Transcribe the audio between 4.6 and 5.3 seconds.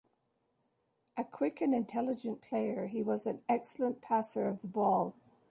the ball.